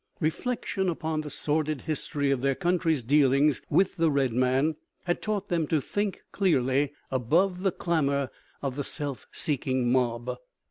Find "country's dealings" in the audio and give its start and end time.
2.55-3.61